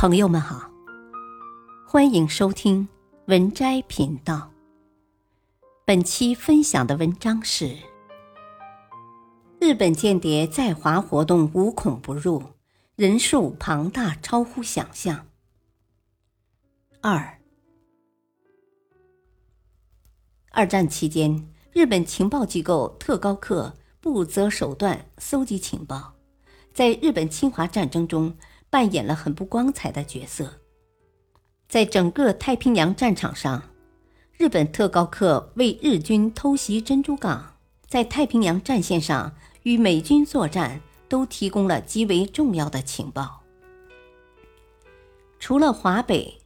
[0.00, 0.70] 朋友们好，
[1.86, 2.88] 欢迎收听
[3.26, 4.50] 文摘频道。
[5.84, 7.76] 本期分享的文章是：
[9.60, 12.42] 日本间谍在华活动无孔不入，
[12.96, 15.26] 人数庞大超乎想象。
[17.02, 17.38] 二，
[20.50, 26.14] 二战期间，日本情报机构特高课不择手段搜集情报，
[26.72, 28.34] 在日本侵华战争中。
[28.70, 30.60] 扮演了很不光彩的角色。
[31.68, 33.62] 在整个太平洋战场上，
[34.36, 37.56] 日本特高课为日军偷袭珍珠港，
[37.86, 43.42] 在太平洋战线上与美军作战，都提供了极为重要的情报。
[45.38, 46.38] 除了华北，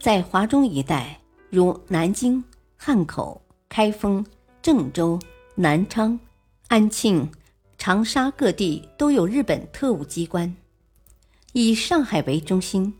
[0.00, 1.20] 在华中一带，
[1.50, 2.42] 如南京、
[2.76, 4.24] 汉口、开封、
[4.60, 5.18] 郑州、
[5.54, 6.18] 南昌、
[6.68, 7.30] 安庆、
[7.78, 10.54] 长沙各地，都有日本特务机关。
[11.54, 12.94] 以上海为中心，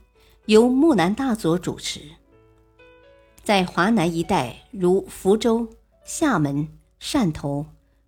[0.44, 2.02] 由木南大佐主持。
[3.42, 5.66] 在华南一带，如福州、
[6.04, 6.68] 厦门、
[7.00, 7.64] 汕头、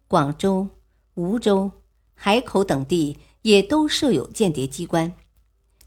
[0.06, 0.68] 广州、
[1.14, 1.70] 梧州、
[2.14, 5.14] 海口等地，也都设有间谍机关，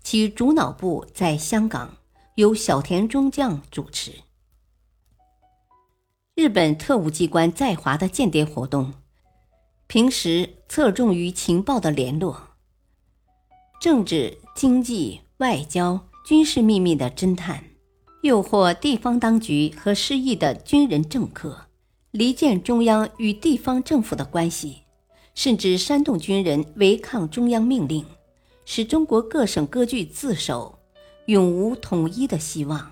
[0.01, 1.95] 其主脑部在香港，
[2.33, 4.11] 由小田中将主持。
[6.33, 8.95] 日本特务机关在华的间谍活动，
[9.85, 12.41] 平时侧重于情报的联络，
[13.79, 14.35] 政治。
[14.57, 17.63] 经济、外交、军事秘密的侦探，
[18.23, 21.67] 诱惑地方当局和失意的军人政客，
[22.09, 24.77] 离间中央与地方政府的关系，
[25.35, 28.03] 甚至煽动军人违抗中央命令，
[28.65, 30.79] 使中国各省割据自守，
[31.27, 32.91] 永无统一的希望。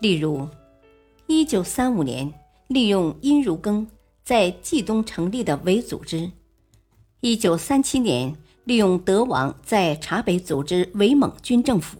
[0.00, 0.48] 例如，
[1.28, 2.34] 一九三五年
[2.66, 3.86] 利用殷如庚
[4.24, 6.32] 在冀东成立的伪组织，
[7.20, 8.36] 一九三七年。
[8.64, 11.98] 利用德王在察北组织伪蒙军政府。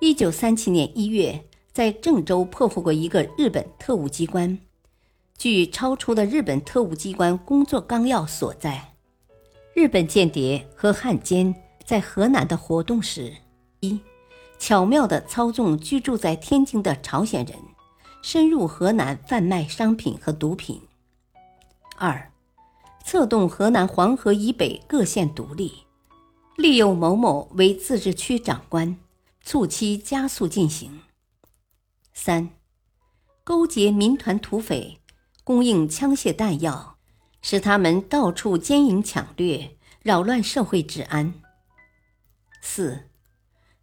[0.00, 4.58] 一九三七年一月，在郑州破获过一个日本特务机关。
[5.36, 8.94] 据超出的日本特务机关工作纲要所在，
[9.74, 13.32] 日本间谍和汉奸在河南的活动是：
[13.80, 14.00] 一、
[14.58, 17.58] 巧妙地操纵居住在天津的朝鲜人，
[18.22, 20.78] 深入河南贩卖商品和毒品；
[21.96, 22.30] 二、
[23.04, 25.84] 策动河南黄河以北各县独立，
[26.56, 28.96] 利用某某为自治区长官，
[29.42, 31.02] 促其加速进行。
[32.14, 32.48] 三、
[33.44, 35.00] 勾结民团土匪，
[35.44, 36.96] 供应枪械弹药，
[37.42, 41.34] 使他们到处奸淫抢掠，扰乱社会治安。
[42.62, 43.10] 四、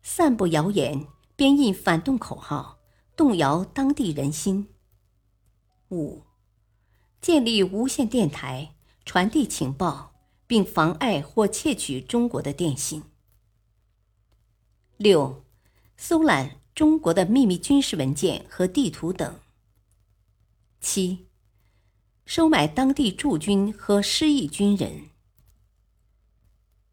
[0.01, 1.05] 散布谣言，
[1.35, 2.79] 编印反动口号，
[3.15, 4.67] 动摇当地人心。
[5.91, 6.23] 五、
[7.21, 8.73] 建立无线电台。
[9.13, 10.13] 传递情报，
[10.47, 13.03] 并妨碍或窃取中国的电信。
[14.95, 15.43] 六、
[15.97, 19.37] 搜揽中国的秘密军事文件和地图等。
[20.79, 21.25] 七、
[22.25, 25.09] 收买当地驻军和失意军人。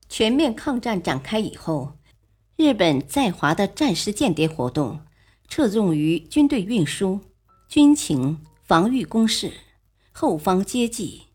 [0.08, 1.98] 全面抗战展开以后，
[2.56, 5.06] 日本在华的战时间谍活动
[5.48, 7.20] 侧重于军队运输、
[7.68, 9.52] 军情、防御工事、
[10.10, 11.27] 后方接济。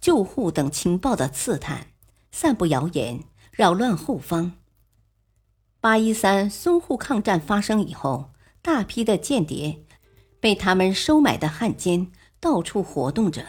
[0.00, 1.88] 救护等情报的刺探，
[2.30, 4.52] 散布谣言，扰乱后方。
[5.80, 8.30] 八一三淞沪抗战发生以后，
[8.62, 9.84] 大批的间谍
[10.40, 12.10] 被他们收买的汉奸
[12.40, 13.44] 到处活动着，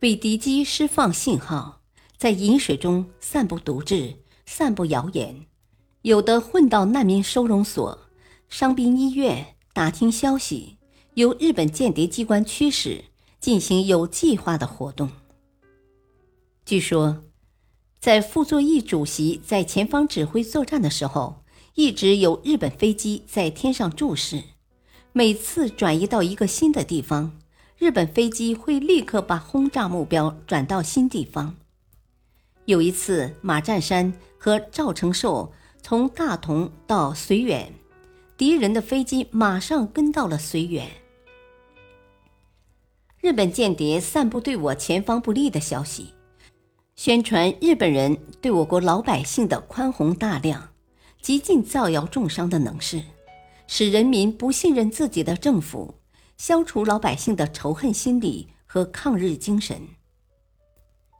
[0.00, 1.82] 为敌机释放信号，
[2.16, 5.46] 在饮水中散布毒质，散布谣言。
[6.02, 7.98] 有的混到难民收容所、
[8.48, 10.78] 伤兵医院打听消息，
[11.14, 13.04] 由日本间谍机关驱使，
[13.40, 15.10] 进行有计划的活动。
[16.66, 17.22] 据说，
[18.00, 21.44] 在傅作义主席在前方指挥作战的时候，
[21.76, 24.42] 一直有日本飞机在天上注视。
[25.12, 27.38] 每次转移到一个新的地方，
[27.78, 31.54] 日本飞机会立刻把轰炸目标转到新地方。
[32.64, 37.72] 有一次，马占山和赵承寿从大同到绥远，
[38.36, 40.88] 敌人的飞机马上跟到了绥远。
[43.20, 46.15] 日本间谍散布对我前方不利的消息。
[47.06, 50.70] 宣传日本人对我国老百姓的宽宏大量，
[51.22, 53.00] 极尽造谣重伤的能事，
[53.68, 55.94] 使人民不信任自己的政府，
[56.36, 59.80] 消除老百姓的仇恨心理和抗日精神。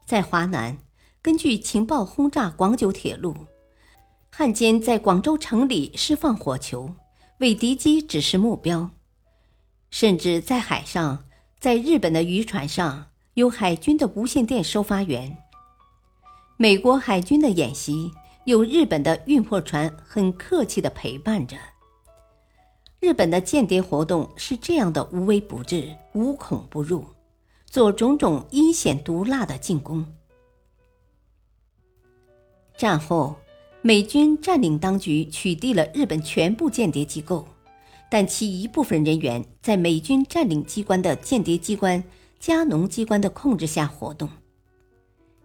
[0.04, 0.76] 在华南，
[1.22, 3.36] 根据情报轰炸广九铁路，
[4.28, 6.90] 汉奸在广州城里释放火球，
[7.38, 8.90] 为敌机指示目标；
[9.90, 11.26] 甚至在海上，
[11.60, 15.44] 在日本的渔船上有海军的无线电收发员。
[16.58, 18.10] 美国海军的演习
[18.44, 21.54] 有日本的运货船很客气地陪伴着。
[22.98, 27.04] 日本的间谍活动是这样的无微不至、无孔不入，
[27.66, 30.06] 做种种阴险毒辣的进攻。
[32.74, 33.36] 战后，
[33.82, 37.46] 美军占领当局取缔了日本全部间谍机构，
[38.10, 42.02] 但其一部分人员在美军占领机关的间谍机关
[42.40, 44.30] 加农机关的控制下活动。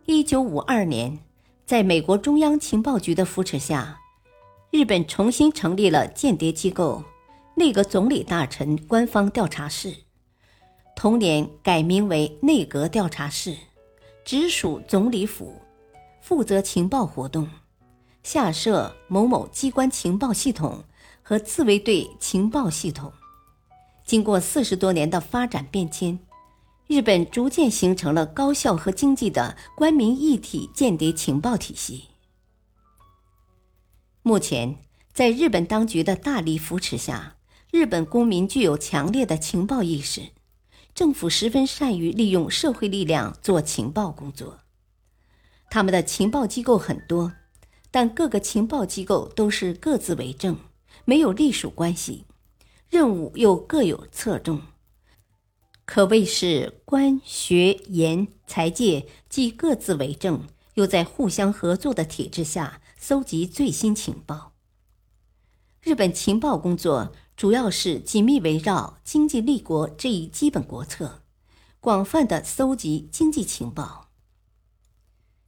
[0.06, 1.20] 一九五二年，
[1.64, 4.00] 在美国中央情报局的扶持下，
[4.72, 7.04] 日本重新成立了间谍机构。
[7.56, 9.94] 内阁总理大臣官方调查室，
[10.96, 13.56] 同年改名为内阁调查室，
[14.26, 15.62] 直属总理府，
[16.20, 17.48] 负责情报活动，
[18.24, 20.84] 下设某某机关情报系统
[21.22, 23.14] 和自卫队情报系统。
[24.04, 26.18] 经过四十多年的发展变迁，
[26.92, 32.10] 日本逐渐形成了高效和经济的官民一体间谍情报体系。
[34.22, 34.76] 目前，
[35.14, 37.38] 在日本当局的大力扶持下，
[37.72, 40.32] 日本公民具有强烈的情报意识，
[40.94, 44.60] 政府十分善于利用社会力量做情报工作。
[45.70, 47.32] 他们的情报机构很多，
[47.90, 50.58] 但各个情报机构都是各自为政，
[51.06, 52.26] 没有隶属关系，
[52.90, 54.62] 任务又各有侧重，
[55.94, 64.54] 可谓是官学研财界既各自为政，又在互相合作的体制下搜集最新情报。
[65.82, 67.12] 日本情报工作。
[67.36, 71.24] 主要是紧密围绕经济立国这一基本国策，
[71.82, 74.12] 广泛的搜集经济情报。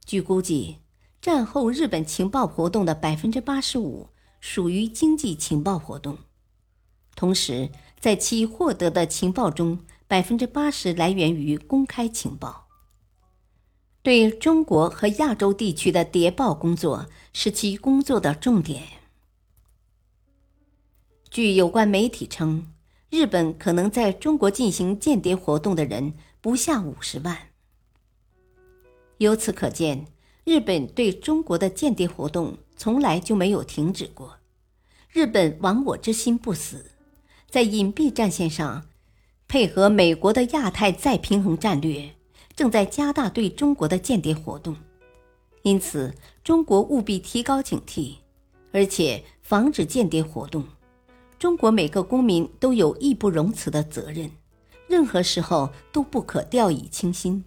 [0.04, 0.78] 据估计，
[1.22, 4.08] 战后日本情报活动的百分之八十五
[4.40, 6.18] 属于经济情报活动，
[7.14, 7.70] 同时
[8.00, 12.68] 在其获得的情报中，百分之八十来源于公开情报。
[14.02, 18.82] 对中国和亚洲地区的谍报工作是其工作的重点。
[21.30, 22.70] 据有关媒体称，
[23.10, 27.48] 日本可能在中国进行间谍活动的人不下五十万。
[29.18, 30.06] 由此可见，
[30.44, 34.38] 日本对中国的间谍活动从来就没有停止过。
[35.10, 36.90] 日本亡我之心不死，
[37.48, 38.86] 在隐蔽战线上，
[39.54, 42.10] 配合美国的亚太再平衡战略，
[42.56, 44.74] 正在加大对中国的间谍活动。
[45.62, 46.12] 因此，
[46.42, 48.16] 中国务必提高警惕，
[48.72, 50.64] 而且防止间谍活动。
[51.38, 54.28] 中国每个公民都有义不容辞的责任，
[54.88, 57.44] 任何时候都不可掉以轻心。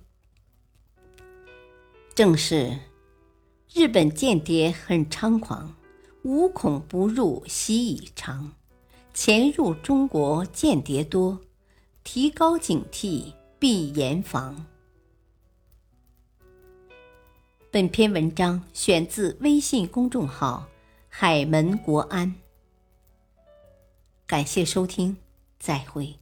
[2.15, 2.79] 正是，
[3.73, 5.75] 日本间谍很猖狂，
[6.23, 8.53] 无孔不入，习以长。
[9.13, 11.41] 潜入中国间谍多，
[12.09, 14.65] 提高警惕，避严防。
[17.69, 20.65] 本篇文章选自微信公众号
[21.11, 22.33] “海门国安”。
[24.25, 25.17] 感谢收听，
[25.59, 26.17] 再会。